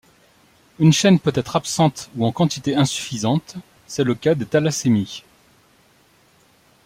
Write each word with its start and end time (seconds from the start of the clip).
Une 0.79 0.93
chaine 0.93 1.19
peut 1.19 1.31
être 1.35 1.55
absente 1.55 2.09
ou 2.15 2.25
en 2.25 2.31
quantité 2.31 2.73
insuffisante, 2.75 3.57
c'est 3.85 4.03
le 4.03 4.15
cas 4.15 4.33
des 4.33 4.47
thalassémies. 4.47 5.23